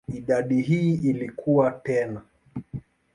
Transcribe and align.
Idadi 0.07 0.61
hii 0.61 0.93
ilikua 0.93 1.71
tena. 1.71 2.21